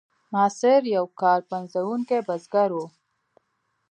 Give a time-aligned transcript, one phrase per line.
[0.33, 2.79] ماسیر یو کار پنځوونکی بزګر و.